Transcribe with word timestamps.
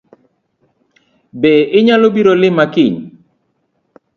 Be 1.39 1.51
inyalobiro 1.79 2.31
lima 2.41 2.63
kiny? 2.73 2.95